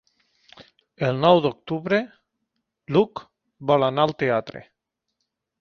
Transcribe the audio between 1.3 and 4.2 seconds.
d'octubre n'Hug vol anar al